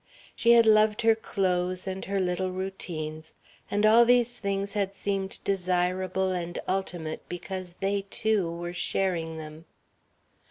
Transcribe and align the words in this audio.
She 0.35 0.53
had 0.53 0.65
loved 0.65 1.03
her 1.03 1.13
clothes 1.13 1.85
and 1.85 2.05
her 2.05 2.19
little 2.19 2.49
routines, 2.49 3.35
and 3.69 3.85
all 3.85 4.03
these 4.03 4.39
things 4.39 4.73
had 4.73 4.95
seemed 4.95 5.37
desirable 5.43 6.31
and 6.31 6.57
ultimate 6.67 7.21
because 7.29 7.73
they 7.73 8.07
two 8.09 8.49
were 8.51 8.73
sharing 8.73 9.37
them. 9.37 9.65